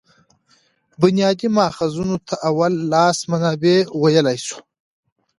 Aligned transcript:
بنیادي 1.01 1.47
ماخذونو 1.57 2.17
ته 2.27 2.35
اول 2.49 2.73
لاس 2.91 3.17
منابع 3.31 3.77
ویلای 4.01 4.37
سو. 4.47 4.57